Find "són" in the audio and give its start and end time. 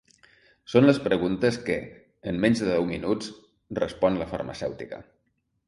0.71-0.87